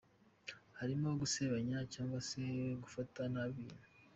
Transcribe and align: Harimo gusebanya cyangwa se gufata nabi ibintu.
Harimo 0.79 1.09
gusebanya 1.21 1.79
cyangwa 1.93 2.19
se 2.29 2.41
gufata 2.83 3.21
nabi 3.33 3.55
ibintu. 3.63 3.87